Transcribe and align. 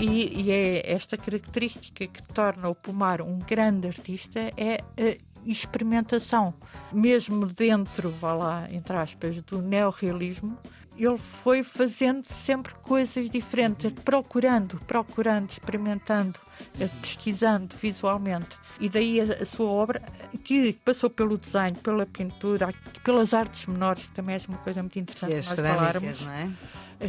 E, 0.00 0.42
e 0.42 0.50
é 0.50 0.92
esta 0.92 1.16
característica 1.16 2.06
que 2.06 2.22
torna 2.22 2.68
o 2.68 2.74
Pomar 2.74 3.22
um 3.22 3.38
grande 3.38 3.88
artista 3.88 4.38
é 4.56 4.84
a 4.98 5.16
experimentação. 5.44 6.54
Mesmo 6.92 7.46
dentro, 7.46 8.10
vá 8.10 8.34
lá, 8.34 8.68
entre 8.70 8.96
aspas, 8.96 9.40
do 9.42 9.62
neorrealismo, 9.62 10.58
ele 10.96 11.18
foi 11.18 11.62
fazendo 11.62 12.24
sempre 12.32 12.74
coisas 12.74 13.28
diferentes, 13.28 13.92
procurando, 14.04 14.78
procurando, 14.86 15.50
experimentando, 15.50 16.38
pesquisando 16.78 17.76
visualmente. 17.76 18.56
E 18.78 18.88
daí 18.88 19.20
a, 19.20 19.46
sua 19.46 19.66
obra, 19.66 20.02
que 20.42 20.72
passou 20.84 21.10
pelo 21.10 21.38
desenho, 21.38 21.76
pela 21.76 22.06
pintura, 22.06 22.72
pelas 23.02 23.34
artes 23.34 23.66
menores, 23.66 24.04
que 24.04 24.12
também 24.12 24.36
é 24.36 24.40
uma 24.48 24.58
coisa 24.58 24.82
muito 24.82 24.98
interessante 24.98 25.32
e 25.32 25.36
nós 25.36 25.54
falarmos. 25.54 26.20
Não 26.20 26.32
é? 26.32 26.50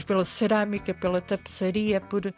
pela 0.06 0.26
cerâmica, 0.26 0.94
pela 0.94 1.22
tapeçaria, 1.22 2.02
por, 2.02 2.34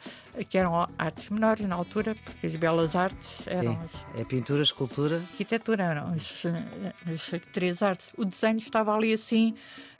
que 0.49 0.57
eram 0.57 0.87
artes 0.97 1.29
menores 1.29 1.65
na 1.65 1.75
altura, 1.75 2.15
porque 2.23 2.47
as 2.47 2.55
belas 2.55 2.95
artes 2.95 3.47
eram. 3.47 3.73
Sim. 3.73 3.79
As, 4.13 4.19
é 4.21 4.25
pintura, 4.25 4.61
escultura. 4.61 5.15
Arquitetura 5.15 5.83
eram 5.83 6.13
as, 6.13 6.43
as 7.11 7.41
três 7.51 7.81
artes. 7.81 8.07
O 8.17 8.25
desenho 8.25 8.57
estava 8.57 8.93
ali 8.93 9.13
assim 9.13 9.55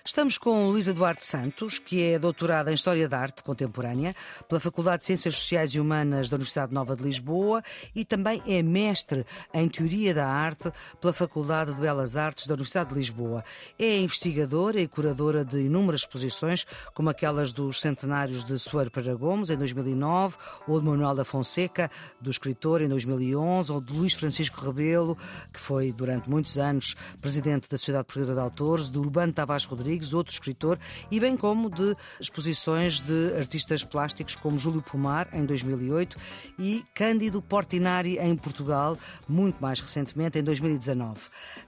Estamos 0.08 0.38
com 0.38 0.70
Luísa 0.70 0.94
Duarte 0.94 1.26
Santos, 1.26 1.80
que 1.80 2.02
é 2.02 2.18
doutorada 2.18 2.72
em 2.72 2.74
História 2.74 3.10
da 3.10 3.20
Arte 3.20 3.44
Contemporânea 3.44 4.16
pela 4.48 4.58
Faculdade 4.58 5.00
de 5.00 5.06
Ciências 5.06 5.36
Sociais 5.36 5.72
e 5.72 5.82
Humanas 5.82 6.30
da 6.30 6.38
Universidade 6.38 6.74
Nova 6.74 6.96
de 6.96 7.04
Lisboa 7.04 7.62
e 7.94 8.06
também 8.06 8.42
é 8.48 8.64
mestre 8.64 9.26
em 9.54 9.68
Teoria 9.68 10.14
da 10.14 10.26
Arte 10.26 10.72
pela 11.02 11.12
Faculdade 11.12 11.74
de 11.74 11.82
Belas 11.82 12.16
Artes 12.16 12.48
da 12.48 12.54
Universidade 12.54 12.92
de 12.92 12.96
Lisboa. 12.96 13.44
É 13.78 13.98
investigadora 13.98 14.80
e 14.80 14.88
curadora 14.88 15.44
de 15.44 15.60
inúmeras 15.60 16.00
exposições, 16.00 16.66
como 16.94 17.10
aquelas 17.10 17.52
dos 17.52 17.82
centenários 17.82 18.46
de 18.46 18.58
Soeiro 18.58 18.90
Pereira 18.90 19.18
Gomes, 19.18 19.50
em 19.50 19.58
2009, 19.58 20.38
ou 20.70 20.80
de 20.80 20.88
Manuel 20.88 21.16
da 21.16 21.26
Fonseca, 21.26 21.92
do 22.22 22.32
escritor, 22.32 22.82
em 22.82 22.88
2011, 22.88 23.74
ou 23.74 23.82
de 23.82 23.92
Luís 23.92 24.14
Francisco 24.14 24.66
Rebelo, 24.66 25.18
que 25.52 25.60
foi 25.60 25.92
durante 25.92 26.30
muitos 26.30 26.58
anos 26.58 26.96
presidente 27.20 27.68
da 27.68 27.78
Sociedade 27.78 28.06
Portuguesa 28.06 28.34
de 28.34 28.40
Autores, 28.40 28.90
de 28.90 28.98
Urbano 28.98 29.34
Tavares 29.34 29.66
Rodrigues, 29.66 29.97
Rodrigues, 29.98 30.14
outro 30.14 30.34
escritor, 30.34 30.80
e 31.10 31.20
bem 31.20 31.36
como 31.36 31.70
de 31.70 31.96
exposições 32.20 33.00
de 33.00 33.34
artistas 33.38 33.84
plásticos 33.84 34.36
como 34.36 34.60
Júlio 34.60 34.82
Pomar, 34.82 35.28
em 35.34 35.46
2008, 35.46 36.18
e 36.60 36.86
Cândido 36.94 37.42
Portinari, 37.42 38.18
em 38.20 38.36
Portugal, 38.36 38.98
muito 39.28 39.60
mais 39.60 39.80
recentemente, 39.80 40.38
em 40.38 40.44
2019. 40.44 41.20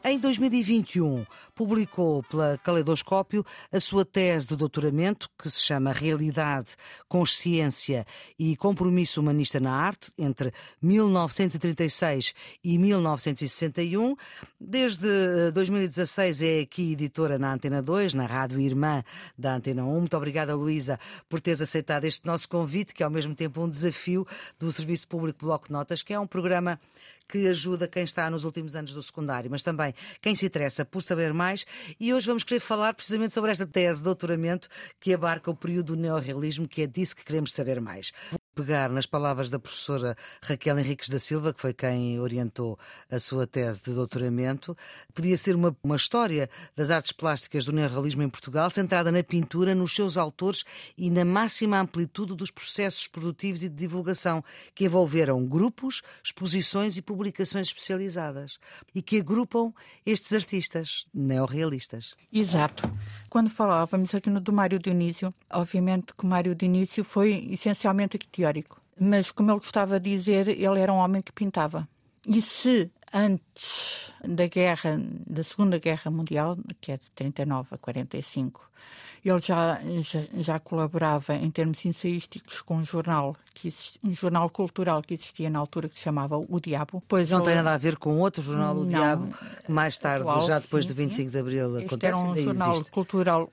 Em 0.04 0.20
2021, 0.20 1.26
publicou 1.60 2.24
pela 2.24 2.58
Caleidoscópio 2.58 3.46
a 3.70 3.82
sua 3.82 4.06
tese 4.06 4.48
de 4.48 4.56
doutoramento, 4.56 5.30
que 5.38 5.50
se 5.50 5.62
chama 5.62 5.92
Realidade, 5.92 6.70
Consciência 7.08 8.06
e 8.38 8.56
Compromisso 8.56 9.20
Humanista 9.20 9.60
na 9.60 9.74
Arte, 9.74 10.10
entre 10.18 10.54
1936 10.82 12.34
e 12.64 12.78
1961. 12.78 14.16
Desde 14.58 15.52
2016 15.52 16.42
eh, 16.42 16.60
é 16.60 16.62
aqui 16.62 16.94
editora 16.94 17.38
na 17.38 17.54
Antena 17.54 17.82
2, 17.82 18.14
na 18.20 18.26
Rádio 18.26 18.60
Irmã 18.60 19.04
da 19.38 19.56
Antena 19.56 19.86
1. 19.86 20.00
Muito 20.00 20.18
obrigada, 20.18 20.54
Luísa, 20.54 21.00
por 21.30 21.40
teres 21.40 21.62
aceitado 21.62 22.04
este 22.04 22.26
nosso 22.26 22.50
convite, 22.50 22.94
que 22.94 23.02
é 23.02 23.06
ao 23.06 23.12
mesmo 23.12 23.34
tempo 23.34 23.62
um 23.62 23.70
desafio 23.70 24.28
do 24.60 24.72
Serviço 24.72 25.08
Público 25.08 25.46
Bloco 25.46 25.68
de 25.68 25.74
Notas, 25.74 26.04
que 26.04 26.14
é 26.14 26.20
um 26.20 26.28
programa 26.28 26.80
que 27.28 27.48
ajuda 27.48 27.88
quem 27.88 28.04
está 28.04 28.30
nos 28.30 28.44
últimos 28.44 28.76
anos 28.76 28.94
do 28.94 29.02
secundário, 29.04 29.50
mas 29.50 29.64
também 29.64 29.94
quem 30.22 30.36
se 30.36 30.46
interessa 30.46 30.84
por 30.84 31.02
saber 31.02 31.34
mais. 31.34 31.66
E 32.00 32.14
hoje 32.14 32.26
vamos 32.26 32.44
querer 32.44 32.60
falar 32.60 32.94
precisamente 32.94 33.34
sobre 33.34 33.52
esta 33.52 33.68
tese 33.68 34.00
de 34.00 34.06
doutoramento 34.06 34.68
que 35.00 35.14
abarca 35.14 35.50
o 35.50 35.56
período 35.56 35.96
do 35.96 36.02
neorrealismo, 36.02 36.68
que 36.68 36.82
é 36.82 36.88
disso 36.88 37.16
que 37.16 37.24
queremos 37.24 37.54
saber 37.54 37.80
mais 37.80 38.12
pegar 38.60 38.90
nas 38.90 39.06
palavras 39.06 39.50
da 39.50 39.58
professora 39.58 40.18
Raquel 40.42 40.78
Henriques 40.78 41.08
da 41.08 41.18
Silva, 41.18 41.54
que 41.54 41.62
foi 41.62 41.74
quem 41.74 42.20
orientou 42.20 42.78
a 43.10 43.18
sua 43.18 43.48
tese 43.48 43.82
de 43.82 43.94
doutoramento, 43.94 44.76
podia 45.14 45.38
ser 45.38 45.56
uma, 45.56 45.74
uma 45.82 45.96
história 45.96 46.50
das 46.76 46.90
artes 46.90 47.14
plásticas 47.14 47.64
do 47.64 47.72
neorrealismo 47.72 48.22
em 48.22 48.28
Portugal, 48.28 48.70
centrada 48.70 49.14
na 49.14 49.24
pintura, 49.24 49.74
nos 49.74 49.96
seus 49.96 50.18
autores 50.18 50.66
e 50.98 51.10
na 51.10 51.24
máxima 51.24 51.80
amplitude 51.80 52.36
dos 52.36 52.52
processos 52.52 53.08
produtivos 53.08 53.64
e 53.64 53.70
de 53.70 53.76
divulgação, 53.76 54.44
que 54.76 54.84
envolveram 54.84 55.46
grupos, 55.46 56.02
exposições 56.22 56.98
e 56.98 57.02
publicações 57.02 57.68
especializadas 57.68 58.60
e 58.94 59.02
que 59.02 59.20
agrupam 59.20 59.72
estes 60.06 60.34
artistas 60.34 61.06
neorrealistas. 61.14 62.14
Exato. 62.32 62.92
Quando 63.30 63.50
falávamos 63.50 64.16
aqui 64.16 64.30
no 64.30 64.40
do 64.40 64.52
Mário 64.52 64.80
Dionísio, 64.80 65.34
obviamente 65.52 66.14
que 66.18 66.24
o 66.24 66.28
Mário 66.28 66.56
Dionísio 66.56 67.04
foi 67.04 67.48
essencialmente 67.52 68.18
teórico, 68.18 68.82
mas 69.00 69.32
como 69.32 69.52
ele 69.52 69.60
gostava 69.60 70.00
de 70.00 70.10
dizer, 70.10 70.48
ele 70.48 70.80
era 70.80 70.92
um 70.92 70.98
homem 70.98 71.22
que 71.22 71.32
pintava. 71.32 71.88
E 72.26 72.42
se 72.42 72.92
antes 73.14 74.12
da 74.28 74.48
guerra, 74.48 75.00
da 75.28 75.44
Segunda 75.44 75.78
Guerra 75.78 76.12
Mundial, 76.12 76.58
que 76.82 76.92
é 76.92 76.98
de 76.98 77.10
39 77.16 77.68
a 77.72 77.78
45, 77.78 78.70
ele 79.24 79.40
já, 79.40 79.80
já, 80.02 80.24
já, 80.38 80.60
colaborava 80.60 81.36
em 81.36 81.52
termos 81.52 81.86
ensaísticos 81.86 82.62
com 82.62 82.78
um 82.78 82.86
jornal, 82.86 83.36
que 83.54 83.74
um 84.04 84.14
jornal 84.14 84.50
cultural 84.50 85.02
que 85.02 85.14
existia 85.14 85.50
na 85.50 85.60
altura 85.60 85.90
que 85.90 85.96
se 85.96 86.02
chamava 86.02 86.38
O 86.38 86.60
Diabo. 86.60 87.04
Pois 87.08 87.30
não 87.30 87.40
ele... 87.40 87.46
tem 87.46 87.56
nada 87.56 87.74
a 87.74 87.78
ver 87.78 87.98
com 87.98 88.18
outro 88.20 88.42
jornal, 88.42 88.76
O 88.76 88.80
não, 88.80 88.88
Diabo, 88.88 89.34
mais 89.68 89.98
tarde, 89.98 90.22
atual, 90.22 90.48
já 90.48 90.60
depois 90.60 90.86
sim, 90.86 90.90
do 90.90 90.96
25 90.96 91.32
de 91.32 91.38
Abril, 91.38 91.78
este 91.78 91.88
acontece. 91.88 92.06
Era 92.08 92.18
um 92.18 92.38
jornal 92.38 92.72
existe. 92.72 92.92
cultural 92.92 93.50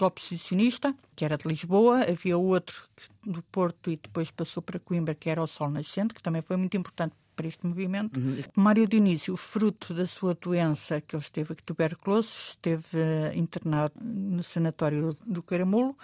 oposicionista, 0.00 0.94
que 1.14 1.24
era 1.24 1.36
de 1.36 1.46
Lisboa, 1.46 2.00
havia 2.10 2.36
outro 2.36 2.82
do 3.24 3.42
Porto 3.42 3.90
e 3.90 3.96
depois 3.96 4.30
passou 4.30 4.62
para 4.62 4.78
Coimbra, 4.78 5.14
que 5.14 5.30
era 5.30 5.42
o 5.42 5.46
Sol 5.46 5.70
Nascente, 5.70 6.12
que 6.12 6.22
também 6.22 6.42
foi 6.42 6.56
muito 6.56 6.76
importante 6.76 7.14
para 7.34 7.46
este 7.46 7.66
movimento. 7.66 8.18
Uhum. 8.18 8.36
Mário 8.54 8.86
Dionísio, 8.86 9.36
fruto 9.36 9.92
da 9.92 10.03
sua 10.06 10.34
doença, 10.34 11.00
que 11.00 11.14
ele 11.16 11.22
esteve 11.22 11.54
tuberculose, 11.56 12.28
esteve 12.48 12.98
uh, 12.98 13.36
internado 13.36 13.94
no 14.02 14.42
sanatório 14.42 15.16
do 15.26 15.42
Caramulo 15.42 15.96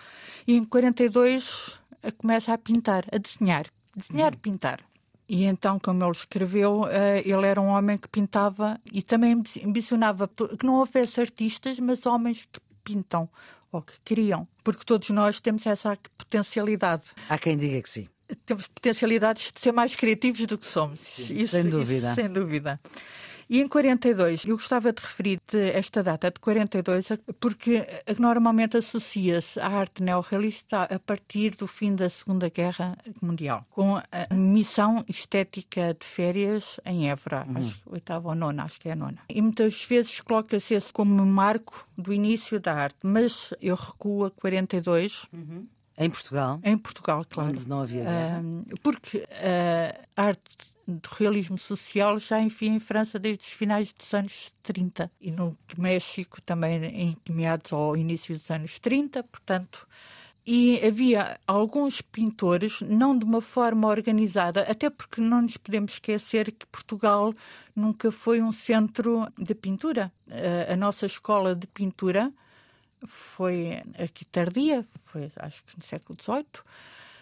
e 0.47 0.57
em 0.57 0.65
42 0.65 1.69
uh, 1.69 1.79
começa 2.17 2.53
a 2.53 2.59
pintar, 2.59 3.05
a 3.13 3.19
desenhar. 3.19 3.67
Desenhar, 3.95 4.33
uhum. 4.33 4.39
pintar. 4.39 4.81
E 5.29 5.45
então, 5.45 5.79
como 5.79 6.03
ele 6.03 6.11
escreveu, 6.11 6.83
uh, 6.83 6.89
ele 7.25 7.47
era 7.47 7.61
um 7.61 7.69
homem 7.69 7.97
que 7.97 8.09
pintava 8.09 8.81
e 8.93 9.03
também 9.03 9.43
ambicionava 9.65 10.29
que 10.29 10.65
não 10.67 10.77
houvesse 10.77 11.21
artistas, 11.21 11.79
mas 11.79 12.05
homens 12.07 12.49
que 12.51 12.61
pintam 12.83 13.29
ou 13.73 13.83
que 13.83 13.95
criam, 14.05 14.49
porque 14.65 14.85
todos 14.85 15.11
nós 15.11 15.39
temos 15.39 15.65
essa 15.67 15.97
potencialidade. 16.19 17.05
Há 17.29 17.39
quem 17.39 17.57
diga 17.57 17.81
que 17.81 17.89
sim 17.89 18.09
temos 18.45 18.67
potencialidades 18.67 19.53
de 19.53 19.61
ser 19.61 19.73
mais 19.73 19.95
criativos 19.95 20.47
do 20.47 20.59
que 20.59 20.67
somos. 20.67 21.01
Sim, 21.01 21.27
isso, 21.31 21.53
sem 21.53 21.69
dúvida. 21.69 22.09
Isso, 22.09 22.15
sem 22.15 22.29
dúvida. 22.29 22.81
E 23.51 23.61
em 23.61 23.67
42, 23.67 24.45
eu 24.45 24.55
gostava 24.55 24.93
de 24.93 25.03
referir 25.03 25.41
esta 25.75 26.05
data 26.05 26.31
de 26.31 26.39
42, 26.39 27.09
porque 27.41 27.85
normalmente 28.17 28.77
associa-se 28.77 29.59
à 29.59 29.67
arte 29.67 30.05
neorrealista 30.05 30.83
a 30.85 31.01
partir 31.01 31.57
do 31.57 31.67
fim 31.67 31.97
da 31.97 32.09
Segunda 32.09 32.49
Guerra 32.49 32.97
Mundial, 33.21 33.67
com 33.69 33.97
a 33.97 34.33
missão 34.33 35.05
estética 35.09 35.97
de 35.99 36.07
férias 36.07 36.79
em 36.85 37.11
Évora, 37.11 37.45
uhum. 37.49 37.57
acho 37.57 37.83
oitava 37.87 38.29
ou 38.29 38.37
nona, 38.37 38.63
acho 38.63 38.79
que 38.79 38.89
é 38.89 38.93
a 38.93 38.97
nona. 38.97 39.19
E 39.29 39.43
muitas 39.43 39.85
vezes 39.85 40.21
coloca-se 40.21 40.75
esse 40.75 40.93
como 40.93 41.27
marco 41.27 41.89
do 41.99 42.13
início 42.13 42.61
da 42.61 42.73
arte, 42.73 42.99
mas 43.03 43.53
eu 43.61 43.75
recuo 43.75 44.27
a 44.27 44.31
42. 44.31 45.27
Uhum 45.33 45.67
em 45.99 46.09
Portugal? 46.09 46.59
Em 46.65 46.79
Portugal, 46.79 47.27
claro. 47.29 47.51
Onde 47.51 47.69
não 47.69 47.81
havia 47.81 48.05
guerra. 48.05 48.43
porque 48.83 49.27
a 50.17 50.23
arte 50.23 50.71
do 50.97 51.09
realismo 51.09 51.59
social 51.59 52.19
já 52.19 52.41
enfim 52.41 52.75
em 52.75 52.81
França 52.81 53.19
desde 53.19 53.47
os 53.47 53.53
finais 53.53 53.93
dos 53.93 54.13
anos 54.15 54.53
30 54.63 55.11
e 55.21 55.31
no 55.31 55.57
México 55.77 56.41
também 56.43 56.85
em 56.85 57.17
meados 57.29 57.73
ao 57.73 57.97
início 57.97 58.37
dos 58.39 58.51
anos 58.51 58.79
30, 58.79 59.23
portanto 59.25 59.87
e 60.47 60.81
havia 60.85 61.39
alguns 61.47 62.01
pintores, 62.01 62.81
não 62.81 63.17
de 63.17 63.25
uma 63.25 63.41
forma 63.41 63.87
organizada, 63.87 64.63
até 64.63 64.89
porque 64.89 65.21
não 65.21 65.43
nos 65.43 65.57
podemos 65.57 65.93
esquecer 65.93 66.51
que 66.51 66.67
Portugal 66.67 67.35
nunca 67.77 68.11
foi 68.11 68.41
um 68.41 68.51
centro 68.51 69.29
de 69.39 69.55
pintura. 69.55 70.11
A 70.69 70.75
nossa 70.77 71.07
escola 71.07 71.55
de 71.55 71.67
pintura 71.67 72.33
foi 73.07 73.81
aqui 73.99 74.25
tardia, 74.25 74.85
foi 75.05 75.31
acho 75.37 75.63
que 75.65 75.77
no 75.77 75.85
século 75.85 76.19
XVIII, 76.21 76.45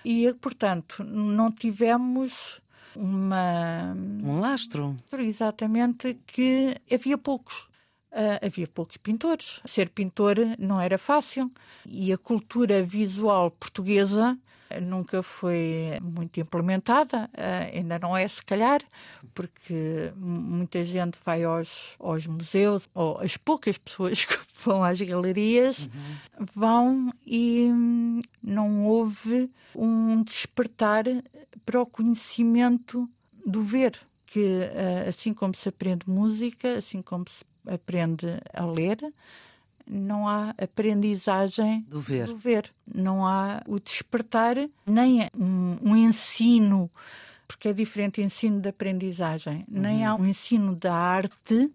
e 0.05 0.33
portanto 0.35 1.05
não 1.05 1.51
tivemos 1.51 2.61
uma 2.97 3.95
um 4.23 4.41
lastro? 4.41 4.97
exatamente 5.19 6.19
que 6.27 6.77
havia 6.91 7.19
poucos. 7.19 7.69
Uh, 8.11 8.47
havia 8.47 8.67
poucos 8.67 8.97
pintores. 8.97 9.61
Ser 9.65 9.91
pintor 9.91 10.37
não 10.59 10.81
era 10.81 10.99
fácil. 10.99 11.51
E 11.87 12.13
a 12.13 12.19
cultura 12.19 12.83
visual 12.83 13.51
portuguesa 13.51 14.39
nunca 14.83 15.23
foi 15.23 15.99
muito 16.03 16.39
implementada, 16.41 17.31
uh, 17.35 17.77
ainda 17.77 17.99
não 17.99 18.17
é, 18.17 18.27
se 18.27 18.45
calhar, 18.45 18.83
porque 19.35 20.13
muita 20.17 20.85
gente 20.85 21.19
vai 21.25 21.45
aos, 21.45 21.97
aos 21.99 22.27
museus, 22.27 22.89
ou 22.95 23.19
as 23.21 23.37
poucas 23.37 23.79
pessoas 23.79 24.25
que 24.27 24.39
vão 24.65 24.83
às 24.85 25.01
galerias, 25.01 25.79
uhum. 25.81 26.47
vão 26.55 27.13
e 27.27 27.69
hum, 27.71 28.21
não 28.43 28.87
houve 28.87 29.51
um 29.75 30.23
despertar 30.23 31.05
para 31.65 31.81
o 31.81 31.87
conhecimento 31.87 33.09
do 33.45 33.63
ver, 33.63 33.99
que 34.27 34.41
uh, 34.41 35.09
assim 35.09 35.33
como 35.33 35.55
se 35.55 35.69
aprende 35.69 36.09
música, 36.09 36.79
assim 36.79 37.01
como 37.01 37.25
se 37.29 37.45
aprende 37.67 38.27
a 38.53 38.65
ler, 38.67 38.99
não 39.89 40.29
há 40.29 40.55
aprendizagem 40.59 41.85
do 41.89 42.01
ver. 42.01 42.27
do 42.27 42.37
ver. 42.37 42.73
Não 42.87 43.27
há 43.27 43.63
o 43.67 43.79
despertar, 43.81 44.57
nem 44.87 45.29
um, 45.35 45.77
um 45.83 45.97
ensino, 45.97 46.91
porque 47.47 47.69
é 47.69 47.73
diferente 47.73 48.21
ensino 48.21 48.61
de 48.61 48.69
aprendizagem, 48.69 49.65
uhum. 49.69 49.81
nem 49.81 50.05
há 50.05 50.15
um 50.15 50.27
ensino 50.27 50.75
da 50.75 50.95
arte, 50.95 51.71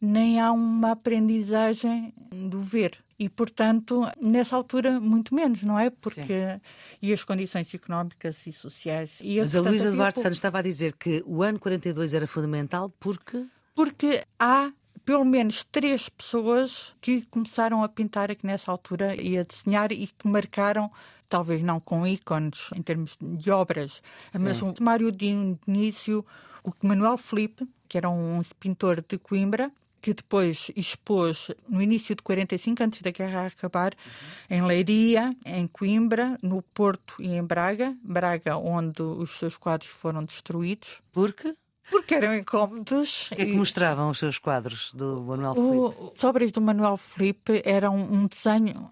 nem 0.00 0.40
há 0.40 0.52
uma 0.52 0.92
aprendizagem 0.92 2.12
do 2.30 2.60
ver. 2.60 2.98
E, 3.18 3.30
portanto, 3.30 4.02
nessa 4.20 4.54
altura, 4.54 5.00
muito 5.00 5.34
menos, 5.34 5.62
não 5.62 5.78
é? 5.78 5.88
Porque. 5.88 6.22
Sim. 6.22 6.60
E 7.00 7.12
as 7.12 7.24
condições 7.24 7.72
económicas 7.72 8.46
e 8.46 8.52
sociais. 8.52 9.12
E 9.22 9.38
Mas 9.38 9.54
a 9.56 9.60
Luísa 9.62 9.90
Duarte 9.90 10.20
Santos 10.20 10.36
estava 10.36 10.58
a 10.58 10.62
dizer 10.62 10.92
que 10.98 11.22
o 11.24 11.42
ano 11.42 11.58
42 11.58 12.12
era 12.12 12.26
fundamental 12.26 12.90
porque. 13.00 13.46
Porque 13.74 14.22
há 14.38 14.70
pelo 15.06 15.24
menos 15.24 15.64
três 15.70 16.08
pessoas 16.08 16.92
que 17.00 17.24
começaram 17.26 17.82
a 17.82 17.88
pintar 17.88 18.28
aqui 18.28 18.44
nessa 18.44 18.72
altura 18.72 19.14
e 19.14 19.38
a 19.38 19.44
desenhar 19.44 19.92
e 19.92 20.08
que 20.08 20.26
marcaram 20.26 20.90
talvez 21.28 21.62
não 21.62 21.78
com 21.78 22.04
ícones 22.04 22.68
em 22.74 22.82
termos 22.82 23.16
de 23.20 23.50
obras, 23.52 24.02
Sim. 24.28 24.40
mas 24.40 24.60
o 24.60 24.74
Mário 24.80 25.12
Dionísio, 25.12 26.26
o 26.64 26.72
Manuel 26.82 27.16
Felipe, 27.16 27.66
que 27.88 27.96
era 27.96 28.10
um 28.10 28.42
pintor 28.58 29.04
de 29.08 29.16
Coimbra, 29.16 29.70
que 30.02 30.12
depois 30.12 30.72
expôs 30.76 31.52
no 31.68 31.80
início 31.80 32.14
de 32.14 32.22
45, 32.22 32.82
antes 32.82 33.02
da 33.02 33.10
guerra 33.10 33.46
acabar, 33.46 33.94
uhum. 33.94 34.56
em 34.56 34.62
Leiria, 34.62 35.36
em 35.44 35.68
Coimbra, 35.68 36.36
no 36.42 36.62
Porto 36.62 37.14
e 37.20 37.28
em 37.28 37.42
Braga. 37.42 37.96
Braga, 38.02 38.56
onde 38.56 39.02
os 39.02 39.38
seus 39.38 39.56
quadros 39.56 39.90
foram 39.90 40.24
destruídos. 40.24 41.00
Por 41.12 41.32
quê? 41.32 41.54
Porque 41.90 42.14
eram 42.14 42.34
incómodos. 42.34 43.30
O 43.30 43.36
que 43.36 43.42
é 43.42 43.46
que 43.46 43.52
mostravam 43.52 44.10
os 44.10 44.18
seus 44.18 44.38
quadros 44.38 44.92
do 44.92 45.22
Manuel 45.22 45.54
Felipe? 45.54 46.12
As 46.16 46.24
obras 46.24 46.52
do 46.52 46.60
Manuel 46.60 46.96
Felipe 46.96 47.62
eram 47.64 47.96
um 47.96 48.26
desenho 48.26 48.90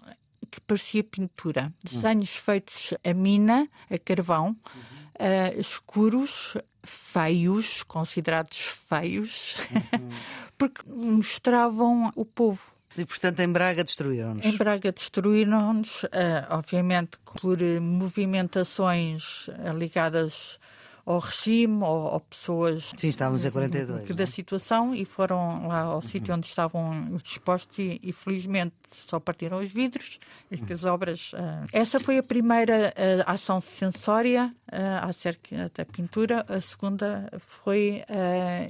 que 0.49 0.61
parecia 0.61 1.03
pintura. 1.03 1.73
Desenhos 1.83 2.35
hum. 2.35 2.41
feitos 2.43 2.93
a 3.03 3.13
mina, 3.13 3.67
a 3.89 3.97
carvão, 3.97 4.47
uhum. 4.47 4.55
uh, 4.55 5.59
escuros, 5.59 6.55
feios, 6.83 7.83
considerados 7.83 8.57
feios, 8.57 9.55
uhum. 9.71 10.09
porque 10.57 10.81
mostravam 10.87 12.11
o 12.15 12.23
povo. 12.23 12.73
E, 12.97 13.03
portanto, 13.03 13.41
em 13.41 13.51
Braga 13.51 13.83
destruíram-nos? 13.83 14.45
Em 14.45 14.55
Braga 14.55 14.89
destruíram-nos, 14.89 16.03
uh, 16.03 16.07
obviamente, 16.51 17.17
por 17.25 17.57
movimentações 17.81 19.47
ligadas 19.77 20.57
ao 21.05 21.19
regime 21.19 21.83
ou, 21.83 22.13
ou 22.13 22.19
pessoas 22.19 22.91
Sim, 22.97 23.09
estávamos 23.09 23.45
em 23.45 23.51
42, 23.51 24.05
que, 24.05 24.13
da 24.13 24.23
é? 24.23 24.25
situação 24.25 24.93
e 24.93 25.05
foram 25.05 25.67
lá 25.67 25.81
ao 25.81 25.95
uhum. 25.95 26.01
sítio 26.01 26.33
onde 26.33 26.47
estavam 26.47 27.15
expostos 27.23 27.77
e, 27.77 27.99
e, 28.01 28.11
felizmente 28.11 28.73
só 29.07 29.19
partiram 29.19 29.59
os 29.59 29.71
vidros 29.71 30.19
e 30.49 30.57
que 30.57 30.73
as 30.73 30.83
obras 30.83 31.31
uh, 31.33 31.65
essa 31.71 31.99
foi 31.99 32.17
a 32.17 32.23
primeira 32.23 32.93
uh, 32.97 33.23
ação 33.27 33.61
sensória 33.61 34.53
uh, 34.71 35.07
acerca 35.07 35.71
da 35.75 35.85
pintura 35.85 36.43
a 36.47 36.59
segunda 36.59 37.29
foi 37.37 38.03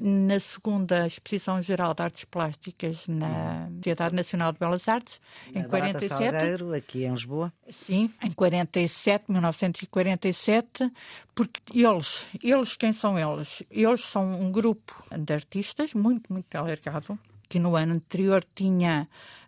na 0.01 0.39
segunda 0.39 1.05
exposição 1.07 1.61
geral 1.61 1.93
de 1.93 2.01
artes 2.01 2.25
plásticas 2.25 3.07
na. 3.07 3.69
Sociedade 3.75 4.15
Nacional 4.15 4.51
de 4.51 4.59
Belas 4.59 4.87
Artes 4.87 5.21
em 5.53 5.63
47 5.63 6.07
Salgueiro, 6.07 6.73
aqui 6.73 7.05
em 7.05 7.11
Lisboa 7.11 7.53
sim 7.69 8.11
em 8.21 8.31
47 8.31 9.31
1947 9.31 10.91
porque 11.35 11.79
eles 11.79 12.24
eles, 12.41 12.75
quem 12.75 12.93
são 12.93 13.17
eles? 13.17 13.63
Eles 13.69 14.01
são 14.01 14.39
um 14.39 14.51
grupo 14.51 14.93
de 15.17 15.33
artistas 15.33 15.93
muito, 15.93 16.31
muito 16.31 16.53
alargado, 16.55 17.17
que 17.47 17.59
no 17.59 17.75
ano 17.75 17.93
anterior 17.93 18.45
tinha 18.55 19.07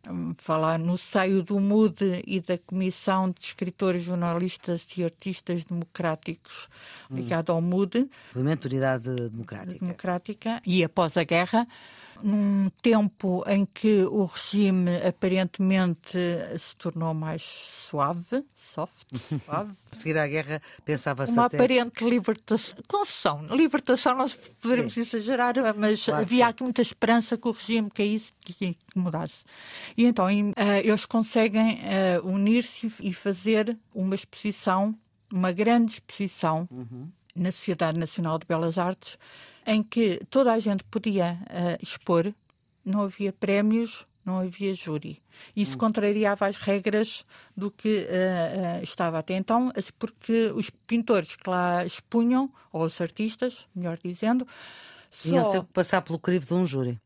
um, 0.10 0.34
falar 0.38 0.78
no 0.80 0.98
seio 0.98 1.44
do 1.44 1.60
MUD 1.60 2.24
e 2.26 2.40
da 2.40 2.58
Comissão 2.58 3.30
de 3.32 3.46
Escritores, 3.46 4.04
Jornalistas 4.04 4.86
e 4.96 5.04
Artistas 5.04 5.64
Democráticos 5.66 6.68
hum. 7.10 7.16
ligado 7.16 7.52
ao 7.52 7.62
MUD. 7.62 8.10
Movimento 8.34 8.70
de 8.70 8.76
Unidade 8.76 9.16
Democrática. 9.30 9.80
Democrática. 9.80 10.62
E 10.66 10.84
após 10.84 11.18
a 11.18 11.24
guerra, 11.24 11.68
num 12.24 12.70
tempo 12.82 13.44
em 13.48 13.66
que 13.66 14.04
o 14.04 14.26
regime 14.26 14.98
aparentemente 14.98 16.18
se 16.58 16.76
tornou 16.76 17.14
mais 17.14 17.42
suave, 17.42 18.44
soft, 18.56 19.08
suave. 19.46 19.72
Seguir 19.92 20.18
à 20.18 20.28
guerra, 20.28 20.62
pensava-se 20.86 21.34
Uma 21.34 21.46
até... 21.46 21.58
aparente 21.58 22.04
libertação, 22.04 22.78
concessão. 22.88 23.46
Libertação 23.48 24.16
não 24.16 24.26
poderemos 24.62 24.94
Sim. 24.94 25.02
exagerar, 25.02 25.56
mas 25.76 26.06
claro 26.06 26.22
havia 26.22 26.48
aqui 26.48 26.64
muita 26.64 26.82
esperança 26.82 27.38
que 27.38 27.48
o 27.48 27.52
regime 27.52 27.90
caísse 27.90 28.32
e 28.48 28.54
que 28.54 28.78
mudasse. 28.96 29.44
E 29.96 30.06
então 30.06 30.26
uh, 30.26 30.54
eles 30.84 31.06
conseguem 31.06 31.80
uh, 31.80 32.28
unir-se 32.28 32.92
e 33.02 33.14
fazer 33.14 33.78
uma 33.94 34.16
exposição, 34.16 34.96
uma 35.32 35.52
grande 35.52 35.94
exposição 35.94 36.68
uhum. 36.72 37.10
na 37.36 37.52
Sociedade 37.52 38.00
Nacional 38.00 38.38
de 38.38 38.46
Belas 38.46 38.78
Artes, 38.78 39.18
em 39.68 39.84
que 39.84 40.22
toda 40.30 40.54
a 40.54 40.60
gente 40.60 40.84
podia 40.86 41.38
uh, 41.44 41.84
expor, 41.84 42.34
não 42.86 43.02
havia 43.02 43.34
prémios, 43.34 44.08
não 44.26 44.40
havia 44.40 44.74
júri. 44.74 45.22
Isso 45.54 45.76
hum. 45.76 45.80
contrariava 45.80 46.48
as 46.48 46.56
regras 46.56 47.26
do 47.56 47.70
que 47.70 48.00
uh, 48.00 48.80
uh, 48.80 48.84
estava 48.84 49.20
até 49.20 49.36
então, 49.36 49.72
porque 50.00 50.52
os 50.56 50.70
pintores 50.70 51.36
que 51.36 51.50
lá 51.50 51.86
expunham, 51.86 52.50
ou 52.72 52.86
os 52.86 53.00
artistas, 53.02 53.68
melhor 53.76 54.00
dizendo, 54.02 54.48
tinham 55.12 55.44
só... 55.44 55.52
sempre 55.52 55.68
passar 55.74 56.02
pelo 56.02 56.18
crivo 56.18 56.46
de 56.46 56.54
um 56.54 56.66
júri. 56.66 56.98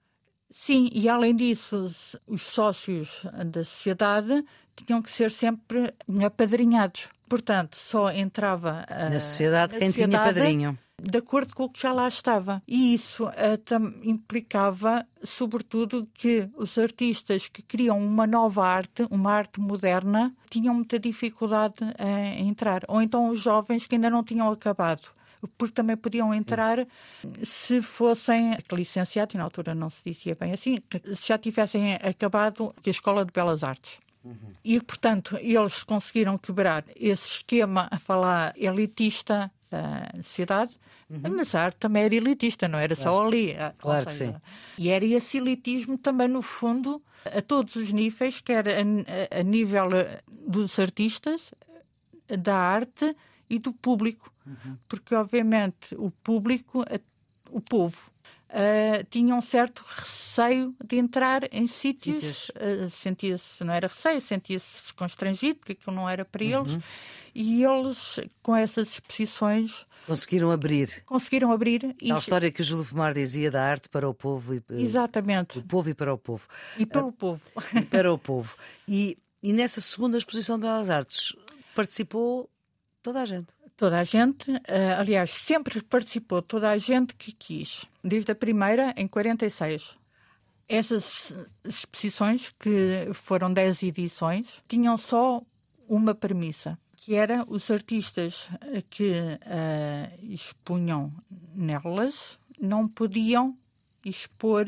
Sim, 0.52 0.90
e 0.94 1.10
além 1.10 1.36
disso, 1.36 1.90
os 2.28 2.42
sócios 2.42 3.26
da 3.46 3.64
sociedade 3.64 4.46
tinham 4.76 5.02
que 5.02 5.10
ser 5.10 5.32
sempre 5.32 5.94
apadrinhados. 6.24 7.08
Portanto, 7.28 7.78
só 7.78 8.12
entrava. 8.12 8.86
na 8.90 9.20
sociedade 9.20 9.74
na 9.74 9.80
quem 9.80 9.90
sociedade, 9.90 10.12
tinha 10.12 10.34
padrinho 10.34 10.80
de 11.02 11.18
acordo 11.18 11.56
com 11.56 11.64
o 11.64 11.70
que 11.70 11.82
já 11.82 11.92
lá 11.92 12.08
estava. 12.08 12.62
E 12.68 12.94
isso 12.94 13.26
uh, 13.26 13.58
tam, 13.66 13.94
implicava, 14.04 15.06
sobretudo, 15.24 16.08
que 16.14 16.48
os 16.56 16.78
artistas 16.78 17.50
que 17.50 17.62
criam 17.62 17.98
uma 17.98 18.28
nova 18.28 18.66
arte, 18.66 19.06
uma 19.10 19.32
arte 19.32 19.60
moderna, 19.60 20.34
tinham 20.50 20.76
muita 20.76 21.00
dificuldade 21.00 21.80
em 21.98 22.48
entrar. 22.48 22.84
Ou 22.88 23.02
então 23.02 23.30
os 23.30 23.40
jovens 23.40 23.88
que 23.88 23.96
ainda 23.96 24.10
não 24.10 24.24
tinham 24.24 24.50
acabado 24.50 25.10
porque 25.58 25.74
também 25.74 25.98
podiam 25.98 26.32
entrar 26.32 26.86
se 27.44 27.82
fossem 27.82 28.56
licenciados, 28.72 29.34
e 29.34 29.38
na 29.40 29.44
altura 29.44 29.74
não 29.74 29.90
se 29.90 30.00
dizia 30.06 30.38
bem 30.40 30.54
assim, 30.54 30.78
se 31.16 31.30
já 31.30 31.36
tivessem 31.36 31.96
acabado 31.96 32.72
a 32.86 32.90
Escola 32.92 33.26
de 33.26 33.32
Belas 33.32 33.64
Artes. 33.64 33.98
Uhum. 34.24 34.54
E, 34.64 34.80
portanto, 34.82 35.38
eles 35.42 35.84
conseguiram 35.84 36.38
quebrar 36.38 36.86
esse 36.96 37.28
esquema 37.28 37.88
a 37.90 37.98
falar 37.98 38.54
elitista 38.56 39.52
da 39.70 40.12
sociedade 40.22 40.78
Uhum. 41.12 41.36
Mas 41.36 41.54
a 41.54 41.64
arte 41.64 41.78
também 41.78 42.04
era 42.04 42.16
elitista, 42.16 42.70
não 42.70 42.80
era 42.80 42.96
só 42.96 43.26
ali. 43.26 43.54
Claro 43.78 44.06
que 44.06 44.14
sim. 44.14 44.34
E 44.78 44.90
era 44.90 45.04
esse 45.04 45.38
elitismo 45.38 45.98
também, 45.98 46.30
no 46.30 46.42
fundo, 46.42 47.04
a 47.26 47.42
todos 47.42 47.76
os 47.76 47.92
níveis, 47.92 48.40
quer 48.40 48.66
a, 48.70 49.40
a 49.40 49.44
nível 49.44 49.94
eh, 49.94 50.22
dos 50.30 50.80
artistas, 50.80 51.54
da 52.28 52.56
arte 52.56 53.14
e 53.50 53.60
do 53.60 53.74
público. 53.74 54.32
Uhum. 54.46 54.78
Porque, 54.88 55.14
obviamente, 55.14 55.94
o 55.96 56.10
público, 56.10 56.86
o 57.50 57.60
povo, 57.60 58.10
Uh, 58.52 59.04
tinha 59.10 59.34
um 59.34 59.42
certo 59.42 59.82
receio 59.88 60.76
de 60.86 60.98
entrar 60.98 61.42
em 61.54 61.66
sítios, 61.68 62.50
uh, 62.50 62.90
sentia-se, 62.90 63.64
não 63.64 63.74
era 63.74 63.88
receio, 63.88 64.20
sentia-se 64.20 64.94
constrangido, 64.94 65.60
porque 65.60 65.72
aquilo 65.72 65.96
não 65.96 66.10
era 66.10 66.26
para 66.26 66.44
uhum. 66.44 66.66
eles, 66.66 66.80
e 67.34 67.64
eles, 67.64 68.20
com 68.44 68.54
essas 68.54 68.90
exposições, 68.90 69.86
Conseguiram 70.06 70.52
abrir. 70.52 71.04
Conseguiram 71.06 71.52
abrir. 71.52 71.96
E... 72.02 72.12
A 72.12 72.18
história 72.18 72.52
que 72.52 72.62
o 72.62 72.64
Júlio 72.64 72.86
Pomar 72.86 73.14
dizia 73.14 73.52
da 73.52 73.64
arte 73.64 73.88
para 73.88 74.10
o 74.10 74.14
povo. 74.14 74.56
E, 74.56 74.64
Exatamente. 74.72 75.60
Do 75.60 75.68
povo 75.68 75.90
e 75.90 75.94
para 75.94 76.14
o 76.14 76.18
povo. 76.18 76.48
E 76.78 76.86
pelo 76.86 77.10
uh, 77.10 77.14
povo. 77.14 77.42
E 77.76 77.82
para 77.86 78.12
o 78.12 78.18
povo. 78.18 78.56
E, 78.88 79.18
e 79.44 79.54
nessa 79.54 79.80
segunda 79.80 80.18
exposição 80.18 80.58
de 80.58 80.64
Belas 80.64 80.90
Artes 80.90 81.36
participou 81.76 82.50
toda 83.02 83.22
a 83.22 83.26
gente. 83.26 83.54
Toda 83.82 83.98
a 83.98 84.04
gente, 84.04 84.52
uh, 84.52 84.60
aliás, 85.00 85.32
sempre 85.32 85.82
participou 85.82 86.40
toda 86.40 86.70
a 86.70 86.78
gente 86.78 87.16
que 87.16 87.32
quis. 87.32 87.84
Desde 88.04 88.32
a 88.32 88.36
primeira, 88.36 88.94
em 88.96 89.08
46. 89.08 89.98
Essas 90.70 91.34
exposições, 91.66 92.54
que 92.60 93.10
foram 93.12 93.52
10 93.52 93.82
edições, 93.82 94.62
tinham 94.68 94.96
só 95.00 95.42
uma 95.90 96.14
premissa, 96.14 96.78
que 96.96 97.16
era 97.16 97.44
os 97.48 97.72
artistas 97.72 98.48
que 98.88 99.14
uh, 99.14 100.26
expunham 100.32 101.12
nelas 101.56 102.38
não 102.60 102.88
podiam 102.88 103.58
expor 104.06 104.68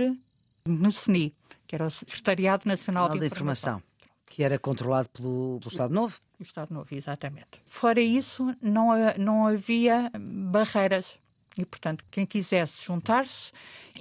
no 0.66 0.90
SNI, 0.90 1.36
que 1.68 1.76
era 1.76 1.86
o 1.86 1.92
Secretariado 1.92 2.68
Nacional 2.68 3.10
de, 3.10 3.20
de 3.20 3.28
Informação. 3.28 3.78
Informação. 3.78 3.93
Que 4.34 4.42
era 4.42 4.58
controlado 4.58 5.08
pelo, 5.10 5.60
pelo 5.60 5.72
Estado 5.72 5.94
Novo? 5.94 6.20
O 6.40 6.44
Estado 6.44 6.74
Novo, 6.74 6.88
exatamente. 6.92 7.62
Fora 7.66 8.02
isso, 8.02 8.56
não, 8.60 8.90
não 9.16 9.46
havia 9.46 10.12
barreiras. 10.52 11.20
E, 11.56 11.64
portanto, 11.64 12.04
quem 12.10 12.26
quisesse 12.26 12.84
juntar-se, 12.84 13.52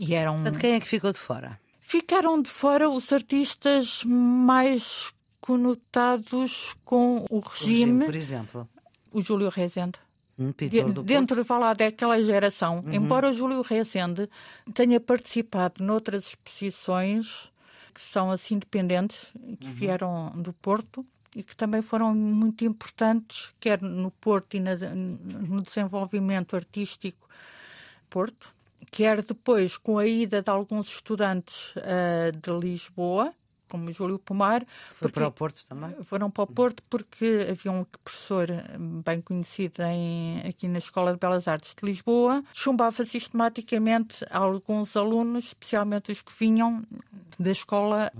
e 0.00 0.14
eram. 0.14 0.36
Portanto, 0.36 0.58
quem 0.58 0.72
é 0.72 0.80
que 0.80 0.88
ficou 0.88 1.12
de 1.12 1.18
fora? 1.18 1.60
Ficaram 1.82 2.40
de 2.40 2.48
fora 2.48 2.88
os 2.88 3.12
artistas 3.12 4.02
mais 4.06 5.12
conotados 5.38 6.74
com 6.82 7.26
o 7.28 7.38
regime. 7.40 7.42
O 7.42 7.98
regime 7.98 8.04
por 8.06 8.16
exemplo? 8.16 8.68
O 9.12 9.20
Júlio 9.20 9.50
Rezende. 9.50 9.98
Um 10.38 10.50
de, 10.50 11.02
dentro 11.04 11.44
de 11.44 11.52
lá 11.52 11.74
daquela 11.74 12.20
geração, 12.22 12.82
uhum. 12.86 12.94
embora 12.94 13.28
o 13.28 13.34
Júlio 13.34 13.60
Rezende 13.60 14.30
tenha 14.72 14.98
participado 14.98 15.84
noutras 15.84 16.28
exposições 16.28 17.51
que 17.92 18.00
são 18.00 18.30
assim 18.30 18.56
independentes, 18.56 19.32
que 19.60 19.68
uhum. 19.68 19.74
vieram 19.74 20.30
do 20.36 20.52
Porto 20.52 21.04
e 21.34 21.42
que 21.42 21.56
também 21.56 21.80
foram 21.80 22.14
muito 22.14 22.64
importantes, 22.64 23.52
quer 23.58 23.80
no 23.80 24.10
Porto 24.10 24.54
e 24.54 24.60
na, 24.60 24.74
no 24.76 25.62
desenvolvimento 25.62 26.54
artístico 26.54 27.28
Porto, 28.10 28.54
quer 28.90 29.22
depois 29.22 29.78
com 29.78 29.98
a 29.98 30.06
ida 30.06 30.42
de 30.42 30.50
alguns 30.50 30.88
estudantes 30.88 31.74
uh, 31.76 32.36
de 32.36 32.50
Lisboa, 32.60 33.32
como 33.72 33.90
Júlio 33.90 34.18
Pomar. 34.18 34.66
Foi 34.92 35.10
para 35.10 35.26
o 35.26 35.32
Porto 35.32 35.64
também? 35.66 35.94
Foram 36.04 36.30
para 36.30 36.44
o 36.44 36.46
Porto 36.46 36.82
porque 36.90 37.46
havia 37.50 37.72
um 37.72 37.86
professor 38.04 38.48
bem 39.02 39.22
conhecido 39.22 39.82
em, 39.82 40.40
aqui 40.46 40.68
na 40.68 40.78
Escola 40.78 41.14
de 41.14 41.18
Belas 41.18 41.48
Artes 41.48 41.74
de 41.74 41.86
Lisboa, 41.86 42.44
chumbava 42.52 43.02
sistematicamente 43.06 44.26
alguns 44.30 44.94
alunos, 44.94 45.46
especialmente 45.46 46.12
os 46.12 46.20
que 46.20 46.32
vinham 46.38 46.84
da 47.38 47.50
escola 47.50 48.12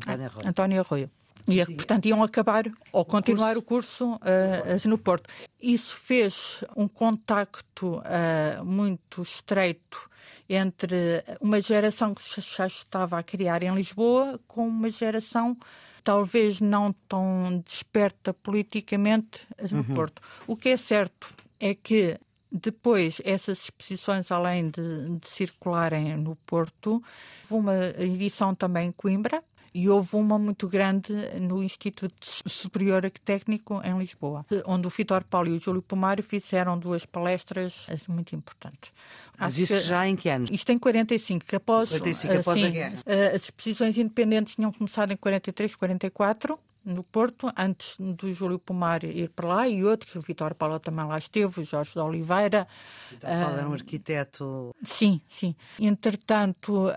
António 0.49 0.80
Arroio. 0.80 1.11
E, 1.46 1.64
portanto, 1.66 2.06
iam 2.06 2.22
acabar 2.22 2.64
ou 2.92 3.04
continuar 3.04 3.56
o 3.56 3.62
curso, 3.62 4.12
o 4.14 4.18
curso 4.18 4.87
uh, 4.87 4.88
no 4.88 4.99
Porto. 4.99 5.28
Isso 5.61 5.96
fez 5.96 6.64
um 6.76 6.87
contacto 6.87 7.99
uh, 7.99 8.64
muito 8.64 9.22
estreito 9.22 10.11
entre 10.49 11.25
uma 11.40 11.61
geração 11.61 12.14
que 12.14 12.22
já 12.40 12.66
estava 12.66 13.18
a 13.18 13.22
criar 13.22 13.62
em 13.62 13.75
Lisboa 13.75 14.38
com 14.46 14.66
uma 14.66 14.90
geração 14.90 15.56
talvez 16.04 16.61
não 16.61 16.92
tão 17.08 17.62
desperta 17.64 18.34
politicamente 18.34 19.46
no 19.70 19.78
uhum. 19.78 19.94
Porto. 19.94 20.20
O 20.46 20.56
que 20.56 20.70
é 20.70 20.76
certo 20.76 21.32
é 21.61 21.75
que 21.75 22.18
depois 22.50 23.20
essas 23.25 23.61
exposições, 23.61 24.30
além 24.30 24.68
de, 24.68 25.18
de 25.18 25.28
circularem 25.28 26.16
no 26.16 26.37
Porto, 26.44 27.02
houve 27.49 27.66
uma 27.66 27.76
edição 27.99 28.54
também 28.54 28.88
em 28.88 28.92
Coimbra, 28.92 29.42
e 29.75 29.88
houve 29.88 30.17
uma 30.17 30.38
muito 30.38 30.69
grande 30.69 31.12
no 31.41 31.62
Instituto 31.62 32.14
Superior 32.47 33.11
Técnico 33.25 33.81
em 33.85 33.99
Lisboa, 33.99 34.45
onde 34.67 34.87
o 34.87 34.91
Vitor 34.91 35.25
Paulo 35.25 35.49
e 35.49 35.52
o 35.52 35.59
Júlio 35.59 35.83
Pomar 35.83 36.23
fizeram 36.23 36.79
duas 36.79 37.07
palestras 37.07 37.87
assim, 37.88 38.12
muito 38.12 38.35
importantes. 38.35 38.93
Mas 39.38 39.55
Acho 39.55 39.62
isso 39.62 39.81
já 39.81 40.07
em 40.07 40.14
que 40.14 40.29
anos? 40.29 40.50
Isto 40.50 40.73
em 40.73 40.79
45, 40.79 41.47
que 41.47 41.57
após, 41.57 41.88
45, 41.88 42.35
após 42.35 42.59
assim, 42.59 42.67
a 42.67 42.71
guerra. 42.71 42.99
As 43.35 43.45
exposições 43.45 43.97
independentes 43.97 44.55
tinham 44.55 44.71
começado 44.73 45.12
em 45.12 45.17
43, 45.17 45.75
44 45.75 46.59
no 46.84 47.02
Porto, 47.02 47.52
antes 47.56 47.96
do 47.98 48.32
Júlio 48.32 48.58
Pomar 48.58 49.04
ir 49.04 49.30
para 49.30 49.48
lá, 49.48 49.68
e 49.68 49.84
outros, 49.84 50.14
o 50.16 50.20
Vitor 50.20 50.54
Paulo 50.54 50.78
também 50.78 51.06
lá 51.06 51.18
esteve, 51.18 51.60
o 51.60 51.64
Jorge 51.64 51.92
de 51.92 51.98
Oliveira. 51.98 52.66
Vitor 53.10 53.30
Paulo 53.30 53.54
uh, 53.54 53.58
era 53.58 53.68
um 53.68 53.72
ah, 53.72 53.74
arquiteto. 53.74 54.74
Sim, 54.82 55.20
sim. 55.28 55.54
Entretanto, 55.78 56.88
uh, 56.88 56.92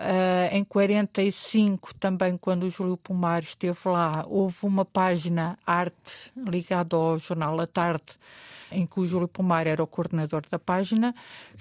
em 0.50 0.64
45, 0.64 1.94
também, 1.94 2.36
quando 2.36 2.64
o 2.64 2.70
Júlio 2.70 2.96
Pomar 2.96 3.42
esteve 3.42 3.78
lá, 3.84 4.24
houve 4.26 4.58
uma 4.62 4.84
página 4.84 5.58
arte 5.66 6.32
ligada 6.36 6.96
ao 6.96 7.18
jornal 7.18 7.60
A 7.60 7.66
Tarde, 7.66 8.18
em 8.70 8.86
que 8.86 8.98
o 8.98 9.06
Júlio 9.06 9.28
Pomar 9.28 9.66
era 9.66 9.82
o 9.82 9.86
coordenador 9.86 10.42
da 10.50 10.58
página, 10.58 11.14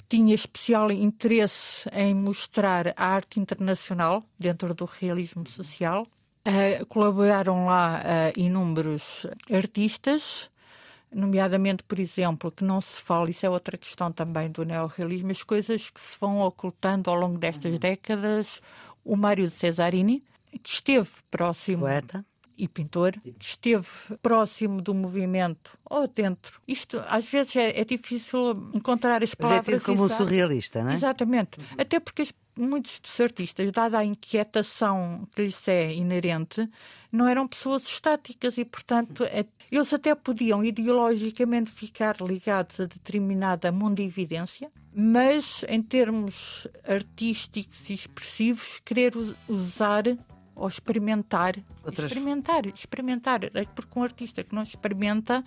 tinha 0.10 0.34
especial 0.34 0.92
interesse 0.92 1.88
em 1.94 2.14
mostrar 2.14 2.94
a 2.98 3.06
arte 3.06 3.40
internacional 3.40 4.24
dentro 4.40 4.74
do 4.74 4.86
realismo 4.86 5.48
social 5.48 6.08
Uh, 6.48 6.86
colaboraram 6.86 7.66
lá 7.66 8.02
uh, 8.02 8.40
inúmeros 8.40 9.26
artistas, 9.52 10.50
nomeadamente, 11.12 11.84
por 11.84 12.00
exemplo, 12.00 12.52
que 12.52 12.64
não 12.64 12.80
se 12.80 13.02
fala, 13.02 13.30
isso 13.30 13.46
é 13.46 13.50
outra 13.50 13.78
questão 13.78 14.12
também 14.12 14.52
do 14.52 14.64
neorrealismo, 14.64 15.32
as 15.32 15.42
coisas 15.42 15.90
que 15.90 16.00
se 16.00 16.20
vão 16.20 16.42
ocultando 16.42 17.10
ao 17.10 17.16
longo 17.16 17.38
destas 17.38 17.72
uhum. 17.72 17.80
décadas. 17.80 18.62
O 19.04 19.16
Mário 19.16 19.48
de 19.48 19.54
Cesarini, 19.54 20.24
que 20.62 20.70
esteve 20.70 21.10
próximo. 21.32 21.82
Poeta 21.82 22.26
e 22.58 22.68
pintor, 22.68 23.14
esteve 23.40 23.88
próximo 24.22 24.82
do 24.82 24.94
movimento 24.94 25.78
ou 25.84 26.08
dentro. 26.08 26.62
Isto 26.68 27.04
às 27.08 27.26
vezes 27.26 27.56
é, 27.56 27.80
é 27.80 27.84
difícil 27.84 28.72
encontrar 28.74 29.22
as 29.22 29.36
palavras. 29.36 29.66
Mas 29.66 29.76
é 29.76 29.78
tido 29.78 29.86
como 29.86 30.06
um 30.06 30.10
surrealista, 30.10 30.84
não 30.84 30.92
é? 30.92 30.94
Exatamente. 30.94 31.60
Uhum. 31.60 31.66
Até 31.78 32.00
porque 32.00 32.22
as 32.22 32.32
muitos 32.58 33.00
dos 33.00 33.20
artistas, 33.20 33.72
dada 33.72 34.00
a 34.00 34.06
inquietação 34.06 35.28
que 35.36 35.44
lhes 35.44 35.68
é 35.68 35.94
inerente, 35.94 36.70
não 37.12 37.28
eram 37.28 37.48
pessoas 37.48 37.84
estáticas 37.84 38.58
e, 38.58 38.66
portanto, 38.66 39.24
é, 39.24 39.46
eles 39.72 39.94
até 39.94 40.14
podiam 40.14 40.64
ideologicamente 40.64 41.72
ficar 41.72 42.18
ligados 42.22 42.80
a 42.80 42.86
determinada 42.86 43.72
mundividência, 43.72 44.72
mas 44.94 45.66
em 45.68 45.82
termos 45.82 46.68
artísticos 46.88 47.90
e 47.90 47.94
expressivos, 47.94 48.82
querer 48.84 49.14
usar 49.48 50.04
ou 50.56 50.68
experimentar, 50.68 51.56
Outras... 51.84 52.12
experimentar, 52.12 52.66
experimentar, 52.68 53.44
é 53.44 53.66
porque 53.66 54.00
um 54.00 54.04
artista 54.04 54.44
que 54.44 54.56
não 54.56 54.64
experimenta 54.64 55.44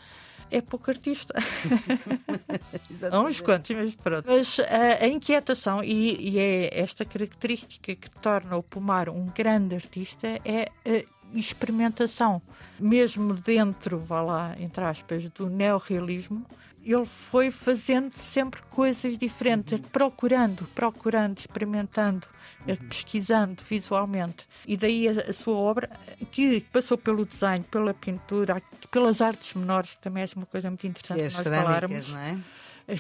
é 0.51 0.61
pouco 0.61 0.91
artista. 0.91 1.35
Há 3.11 3.21
uns 3.21 3.41
quantos, 3.41 3.75
mas 3.75 3.95
pronto. 3.95 4.25
Mas 4.27 4.61
a, 4.61 5.05
a 5.05 5.09
inquietação, 5.09 5.83
e, 5.83 6.31
e, 6.31 6.39
é 6.39 6.81
esta 6.81 7.05
característica 7.05 7.95
que 7.95 8.11
torna 8.11 8.57
o 8.57 8.63
Pomar 8.63 9.09
um 9.09 9.27
grande 9.27 9.75
artista, 9.75 10.27
é 10.45 10.71
a 10.85 11.39
experimentação. 11.39 12.41
Mesmo 12.79 13.35
dentro, 13.35 13.99
vá 13.99 14.23
lá, 14.23 14.57
entre 14.59 14.85
aspas, 14.85 15.29
do 15.31 15.49
neorrealismo, 15.49 16.47
ele 16.93 17.07
foi 17.07 17.51
fazendo 17.51 18.17
sempre 18.17 18.63
coisas 18.63 19.19
diferentes, 19.19 19.79
procurando, 19.93 20.67
procurando, 20.75 21.39
experimentando, 21.39 22.27
eh, 22.67 22.77
pesquisando 22.77 23.63
visualmente. 23.69 24.47
E 24.67 24.77
daí 24.77 25.09
a, 25.09 25.13
a, 25.29 25.33
sua 25.33 25.55
obra, 25.55 25.91
que 26.31 26.61
passou 26.73 26.97
pelo 26.97 27.27
desenho, 27.27 27.65
pela 27.65 27.93
pintura, 27.93 28.63
pelas 28.91 29.21
artes 29.21 29.55
menores, 29.55 29.91
que 29.91 30.01
também 30.01 30.23
é 30.23 30.29
uma 30.35 30.47
coisa 30.47 30.69
muito 30.71 30.87
interessante 30.87 31.21
e 31.21 31.25
as 31.25 31.35
nós 31.35 31.45
falarmos. 31.45 32.09
Não 32.09 32.19
é? 32.19 32.39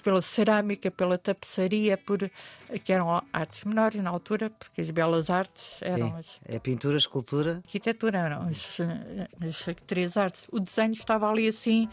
pela 0.02 0.20
cerâmica, 0.20 0.90
pela 0.90 1.16
tapeçaria, 1.16 1.96
por, 1.96 2.18
que 2.84 2.92
eram 2.92 3.22
artes 3.32 3.64
menores 3.64 4.02
na 4.02 4.10
altura, 4.10 4.50
porque 4.50 4.82
as 4.82 4.90
belas 4.90 5.30
artes 5.30 5.80
eram 5.80 6.12
Sim, 6.12 6.18
as. 6.18 6.40
É 6.44 6.58
pintura, 6.58 6.98
escultura. 6.98 7.62
Arquitetura 7.64 8.18
eram 8.18 8.42
as, 8.48 8.78
as 9.40 9.76
três 9.86 10.16
artes. 10.18 10.46
O 10.52 10.60
desenho 10.60 10.92
estava 10.92 11.30
ali 11.30 11.48
assim 11.48 11.88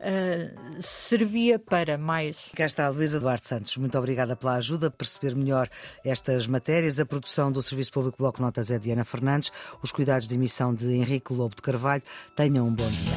uh, 0.00 0.82
servia 0.82 1.58
para 1.58 1.96
mais. 1.98 2.50
Cá 2.54 2.66
está 2.66 2.86
a 2.86 2.88
Luísa 2.88 3.20
Duarte 3.20 3.46
Santos. 3.46 3.76
Muito 3.76 3.96
obrigada 3.98 4.34
pela 4.34 4.54
ajuda 4.54 4.88
a 4.88 4.90
perceber 4.90 5.34
melhor 5.34 5.68
estas 6.04 6.46
matérias. 6.46 6.98
A 6.98 7.06
produção 7.06 7.52
do 7.52 7.62
Serviço 7.62 7.92
Público 7.92 8.18
Bloco 8.18 8.40
Notas 8.40 8.70
é 8.70 8.78
de 8.78 8.90
Ana 8.90 9.04
Fernandes. 9.04 9.52
Os 9.82 9.92
cuidados 9.92 10.26
de 10.26 10.34
emissão 10.34 10.74
de 10.74 10.86
Henrique 10.86 11.32
Lobo 11.32 11.54
de 11.54 11.62
Carvalho. 11.62 12.02
Tenham 12.34 12.66
um 12.66 12.74
bom 12.74 12.88
dia. 12.88 13.10